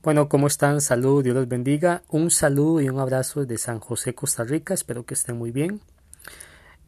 [0.00, 0.80] Bueno, ¿cómo están?
[0.80, 2.04] Salud, Dios los bendiga.
[2.08, 4.72] Un saludo y un abrazo desde San José, Costa Rica.
[4.72, 5.80] Espero que estén muy bien.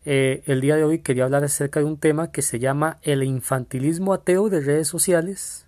[0.05, 3.25] Eh, el día de hoy quería hablar acerca de un tema que se llama el
[3.25, 5.67] infantilismo ateo de redes sociales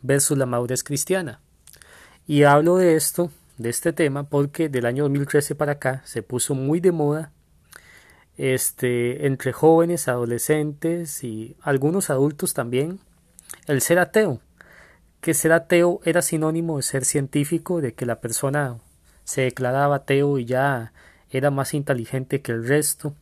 [0.00, 1.42] versus la madurez cristiana.
[2.26, 6.54] Y hablo de esto, de este tema, porque del año 2013 para acá se puso
[6.54, 7.32] muy de moda
[8.38, 12.98] este, entre jóvenes, adolescentes y algunos adultos también,
[13.66, 14.40] el ser ateo
[15.22, 18.78] que ser ateo era sinónimo de ser científico, de que la persona
[19.22, 20.92] se declaraba ateo y ya
[21.30, 23.14] era más inteligente que el resto,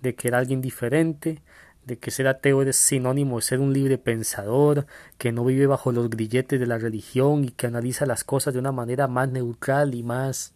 [0.00, 1.42] de que era alguien diferente,
[1.84, 4.86] de que ser ateo es sinónimo de ser un libre pensador,
[5.18, 8.60] que no vive bajo los grilletes de la religión y que analiza las cosas de
[8.60, 10.54] una manera más neutral y más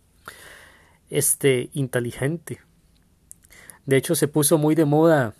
[1.10, 2.60] este inteligente.
[3.86, 5.34] De hecho se puso muy de moda,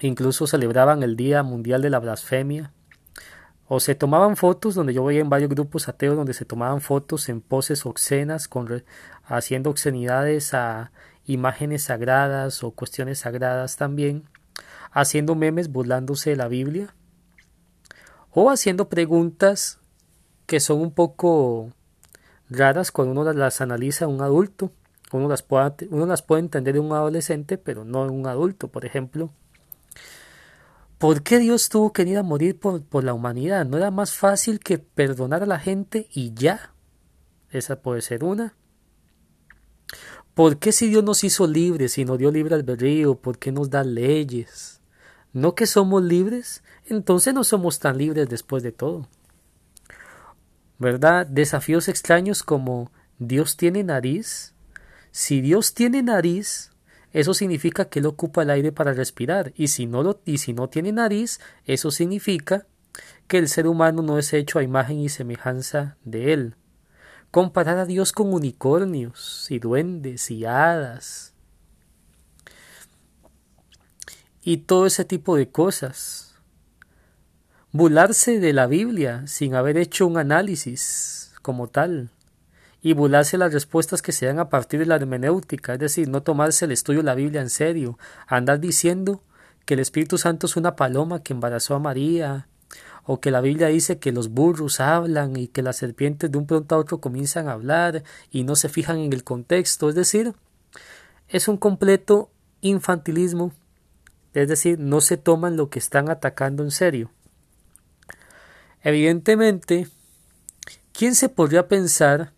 [0.00, 2.72] incluso celebraban el Día Mundial de la Blasfemia,
[3.66, 7.28] o se tomaban fotos, donde yo veía en varios grupos ateos donde se tomaban fotos
[7.28, 8.84] en poses obscenas, con,
[9.24, 10.92] haciendo obscenidades a
[11.26, 14.24] imágenes sagradas o cuestiones sagradas también,
[14.90, 16.94] haciendo memes burlándose de la Biblia,
[18.30, 19.78] o haciendo preguntas
[20.46, 21.72] que son un poco
[22.50, 24.72] raras cuando uno las analiza un adulto.
[25.12, 28.68] Uno las, puede, uno las puede entender de un adolescente, pero no de un adulto.
[28.68, 29.30] Por ejemplo,
[31.04, 33.66] ¿Por qué Dios tuvo que ir a morir por, por, la humanidad?
[33.66, 36.72] ¿No era más fácil que perdonar a la gente y ya?
[37.50, 38.56] Esa puede ser una.
[40.32, 43.68] ¿Por qué si Dios nos hizo libres y nos dio libre albedrío, por qué nos
[43.68, 44.80] da leyes?
[45.34, 46.62] ¿No que somos libres?
[46.86, 49.06] Entonces no somos tan libres después de todo.
[50.78, 51.26] ¿Verdad?
[51.26, 54.54] Desafíos extraños como Dios tiene nariz.
[55.10, 56.70] Si Dios tiene nariz,
[57.14, 60.52] eso significa que él ocupa el aire para respirar, y si no, lo, y si
[60.52, 62.66] no tiene nariz, eso significa
[63.28, 66.56] que el ser humano no es hecho a imagen y semejanza de él.
[67.30, 71.34] Comparar a Dios con unicornios y duendes y hadas
[74.44, 76.34] y todo ese tipo de cosas.
[77.72, 82.10] Burlarse de la Biblia sin haber hecho un análisis como tal
[82.84, 86.22] y burlarse las respuestas que se dan a partir de la hermenéutica, es decir, no
[86.22, 89.22] tomarse el estudio de la Biblia en serio, andar diciendo
[89.64, 92.46] que el Espíritu Santo es una paloma que embarazó a María,
[93.04, 96.46] o que la Biblia dice que los burros hablan y que las serpientes de un
[96.46, 100.34] pronto a otro comienzan a hablar y no se fijan en el contexto, es decir,
[101.28, 102.28] es un completo
[102.60, 103.52] infantilismo,
[104.34, 107.10] es decir, no se toman lo que están atacando en serio.
[108.82, 109.88] Evidentemente,
[110.92, 112.33] ¿quién se podría pensar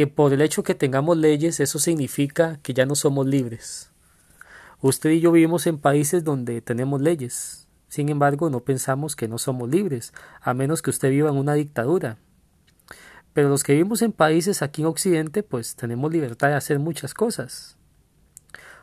[0.00, 3.90] que por el hecho que tengamos leyes eso significa que ya no somos libres.
[4.80, 7.68] Usted y yo vivimos en países donde tenemos leyes.
[7.88, 11.52] Sin embargo, no pensamos que no somos libres, a menos que usted viva en una
[11.52, 12.16] dictadura.
[13.34, 17.12] Pero los que vivimos en países aquí en Occidente, pues tenemos libertad de hacer muchas
[17.12, 17.76] cosas.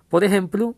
[0.09, 0.75] Por ejemplo,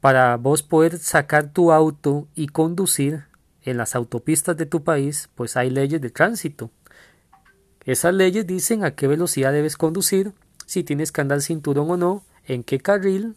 [0.00, 3.24] para vos poder sacar tu auto y conducir
[3.64, 6.70] en las autopistas de tu país, pues hay leyes de tránsito.
[7.84, 10.32] Esas leyes dicen a qué velocidad debes conducir,
[10.66, 13.36] si tienes que andar cinturón o no, en qué carril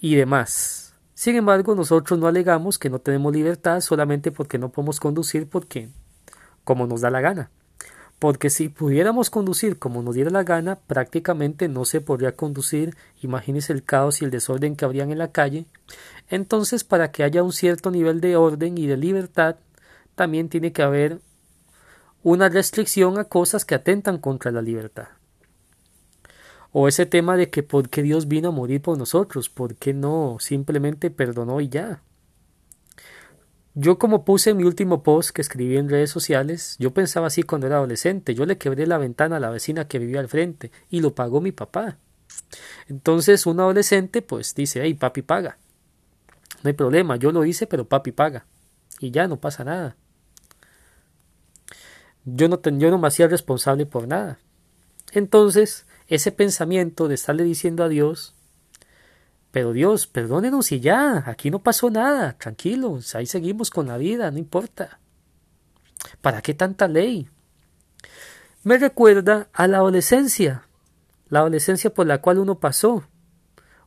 [0.00, 0.94] y demás.
[1.14, 5.88] Sin embargo, nosotros no alegamos que no tenemos libertad solamente porque no podemos conducir porque
[6.64, 7.50] como nos da la gana.
[8.18, 12.96] Porque si pudiéramos conducir como nos diera la gana, prácticamente no se podría conducir.
[13.22, 15.66] Imagínese el caos y el desorden que habrían en la calle.
[16.30, 19.56] Entonces, para que haya un cierto nivel de orden y de libertad,
[20.14, 21.20] también tiene que haber
[22.24, 25.08] una restricción a cosas que atentan contra la libertad.
[26.72, 29.92] O ese tema de que por qué Dios vino a morir por nosotros, por qué
[29.92, 32.02] no simplemente perdonó y ya.
[33.74, 37.42] Yo como puse en mi último post que escribí en redes sociales, yo pensaba así
[37.42, 40.72] cuando era adolescente, yo le quebré la ventana a la vecina que vivía al frente
[40.88, 41.98] y lo pagó mi papá.
[42.88, 45.58] Entonces un adolescente pues dice, hey papi paga.
[46.62, 48.46] No hay problema, yo lo hice pero papi paga.
[48.98, 49.96] Y ya no pasa nada.
[52.24, 54.38] Yo no, yo no me hacía responsable por nada.
[55.12, 58.34] Entonces, ese pensamiento de estarle diciendo a Dios,
[59.50, 64.30] pero Dios, perdónenos y ya, aquí no pasó nada, tranquilos, ahí seguimos con la vida,
[64.30, 64.98] no importa.
[66.20, 67.28] ¿Para qué tanta ley?
[68.64, 70.66] Me recuerda a la adolescencia,
[71.28, 73.04] la adolescencia por la cual uno pasó.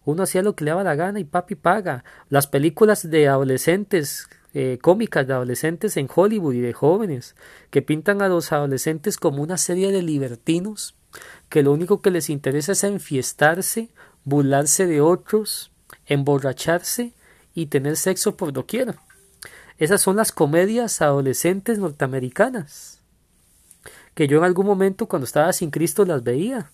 [0.06, 2.06] Uno hacía lo que le daba la gana y papi paga.
[2.30, 4.30] Las películas de adolescentes
[4.60, 7.36] eh, cómicas de adolescentes en Hollywood y de jóvenes,
[7.70, 10.96] que pintan a los adolescentes como una serie de libertinos,
[11.48, 13.90] que lo único que les interesa es enfiestarse,
[14.24, 15.72] burlarse de otros,
[16.08, 17.14] emborracharse
[17.54, 18.96] y tener sexo por doquier.
[19.78, 23.04] Esas son las comedias adolescentes norteamericanas.
[24.16, 26.72] que yo en algún momento cuando estaba sin Cristo las veía.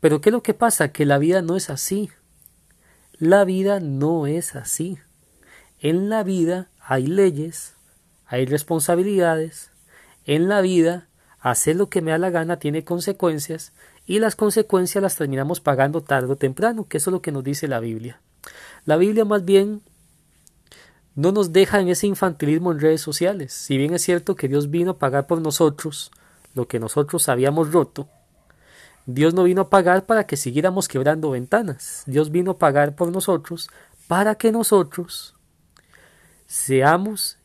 [0.00, 0.88] Pero ¿qué es lo que pasa?
[0.90, 2.08] Que la vida no es así.
[3.18, 4.98] La vida no es así.
[5.80, 7.74] En la vida hay leyes,
[8.26, 9.70] hay responsabilidades.
[10.26, 11.08] En la vida,
[11.40, 13.72] hacer lo que me da la gana tiene consecuencias
[14.04, 17.42] y las consecuencias las terminamos pagando tarde o temprano, que eso es lo que nos
[17.42, 18.20] dice la Biblia.
[18.84, 19.80] La Biblia más bien
[21.14, 23.54] no nos deja en ese infantilismo en redes sociales.
[23.54, 26.10] Si bien es cierto que Dios vino a pagar por nosotros
[26.54, 28.10] lo que nosotros habíamos roto,
[29.06, 32.02] Dios no vino a pagar para que siguiéramos quebrando ventanas.
[32.06, 33.70] Dios vino a pagar por nosotros
[34.08, 35.34] para que nosotros
[36.46, 37.38] seamos,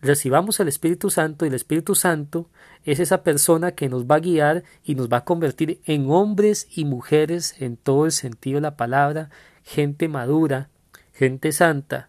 [0.00, 2.48] recibamos el Espíritu Santo y el Espíritu Santo
[2.84, 6.66] es esa persona que nos va a guiar y nos va a convertir en hombres
[6.74, 9.30] y mujeres en todo el sentido de la palabra,
[9.62, 10.70] gente madura,
[11.12, 12.08] gente santa,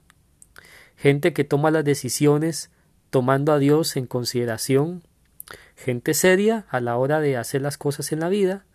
[0.95, 2.71] gente que toma las decisiones
[3.09, 5.03] tomando a Dios en consideración,
[5.75, 8.65] gente seria a la hora de hacer las cosas en la vida,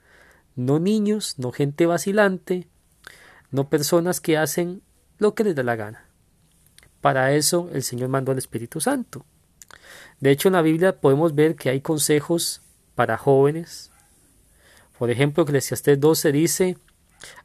[0.56, 2.66] no niños, no gente vacilante,
[3.50, 4.82] no personas que hacen
[5.18, 6.06] lo que les da la gana.
[7.00, 9.24] Para eso el Señor mandó al Espíritu Santo.
[10.20, 12.62] De hecho, en la Biblia podemos ver que hay consejos
[12.94, 13.90] para jóvenes.
[14.98, 16.78] Por ejemplo, Eclesiastés 12 dice,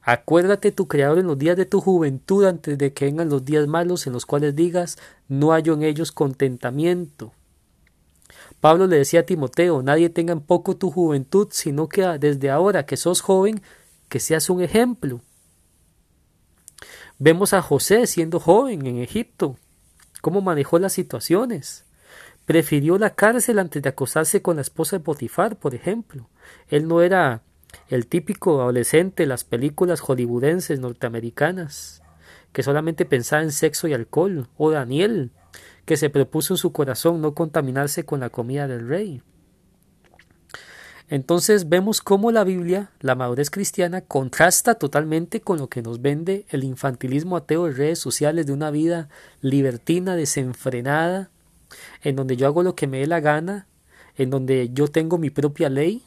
[0.02, 3.68] Acuérdate tu Creador en los días de tu juventud antes de que vengan los días
[3.68, 4.98] malos en los cuales digas
[5.28, 7.34] no hallo en ellos contentamiento.
[8.62, 12.86] Pablo le decía a Timoteo, nadie tenga en poco tu juventud, sino que desde ahora
[12.86, 13.62] que sos joven,
[14.08, 15.22] que seas un ejemplo.
[17.18, 19.58] Vemos a José siendo joven en Egipto,
[20.22, 21.86] cómo manejó las situaciones.
[22.46, 26.30] Prefirió la cárcel antes de acostarse con la esposa de Potifar, por ejemplo.
[26.68, 27.42] Él no era
[27.90, 32.04] el típico adolescente de las películas hollywoodenses norteamericanas,
[32.52, 35.32] que solamente pensaba en sexo y alcohol, o Daniel,
[35.86, 39.22] que se propuso en su corazón no contaminarse con la comida del rey.
[41.12, 46.46] Entonces vemos cómo la Biblia, la madurez cristiana, contrasta totalmente con lo que nos vende
[46.50, 49.10] el infantilismo ateo de redes sociales de una vida
[49.42, 51.30] libertina, desenfrenada,
[52.02, 53.68] en donde yo hago lo que me dé la gana,
[54.16, 56.02] en donde yo tengo mi propia ley,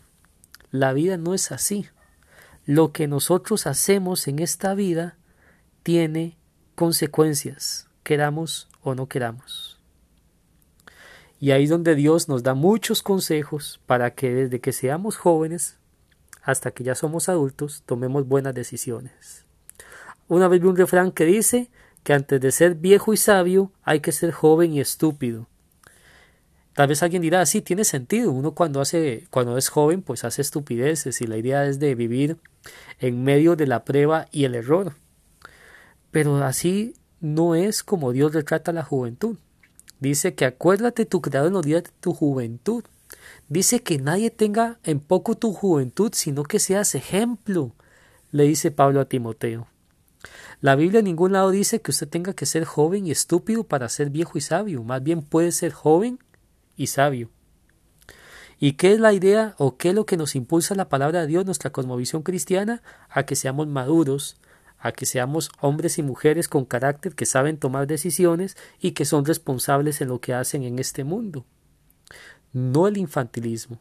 [0.70, 1.86] la vida no es así.
[2.64, 5.18] Lo que nosotros hacemos en esta vida
[5.82, 6.38] tiene
[6.76, 9.81] consecuencias, queramos o no queramos.
[11.40, 15.78] Y ahí es donde Dios nos da muchos consejos para que desde que seamos jóvenes
[16.42, 19.44] hasta que ya somos adultos tomemos buenas decisiones.
[20.28, 21.70] Una vez vi un refrán que dice
[22.02, 25.48] que antes de ser viejo y sabio hay que ser joven y estúpido.
[26.75, 28.32] Tal vez alguien dirá, sí, tiene sentido.
[28.32, 32.38] Uno cuando hace, cuando es joven, pues hace estupideces y la idea es de vivir
[32.98, 34.94] en medio de la prueba y el error.
[36.10, 39.38] Pero así no es como Dios retrata la juventud.
[39.98, 42.84] Dice que acuérdate tu creador en los días de tu juventud.
[43.48, 47.72] Dice que nadie tenga en poco tu juventud, sino que seas ejemplo,
[48.30, 49.66] le dice Pablo a Timoteo.
[50.60, 53.88] La Biblia en ningún lado dice que usted tenga que ser joven y estúpido para
[53.88, 54.82] ser viejo y sabio.
[54.82, 56.18] Más bien puede ser joven
[56.76, 57.30] y sabio.
[58.60, 61.28] ¿Y qué es la idea o qué es lo que nos impulsa la palabra de
[61.28, 62.82] Dios, nuestra cosmovisión cristiana?
[63.08, 64.36] A que seamos maduros,
[64.84, 69.25] a que seamos hombres y mujeres con carácter que saben tomar decisiones y que son
[69.25, 71.46] responsables en lo que hacen en este mundo.
[72.53, 73.81] No el infantilismo.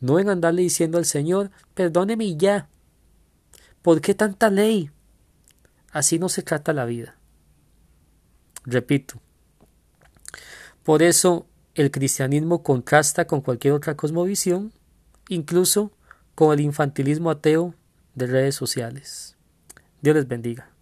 [0.00, 2.68] No en andarle diciendo al Señor, perdóneme ya.
[3.82, 4.92] ¿Por qué tanta ley?
[5.90, 7.16] Así no se trata la vida.
[8.64, 9.20] Repito.
[10.84, 14.72] Por eso el cristianismo contrasta con cualquier otra cosmovisión,
[15.28, 15.90] incluso
[16.36, 17.74] con el infantilismo ateo
[18.14, 19.37] de redes sociales.
[20.00, 20.77] Dios les bendiga.